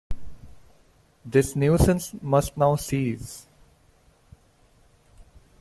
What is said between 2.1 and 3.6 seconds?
must now cease.